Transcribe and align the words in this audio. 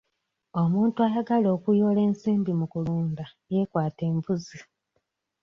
Omuntu 0.61 0.97
ayagala 1.07 1.47
okuyoola 1.55 2.01
ensimbi 2.07 2.51
mu 2.59 2.65
kulunda 2.73 3.25
yeekwate 3.51 4.01
embuzi. 4.11 4.57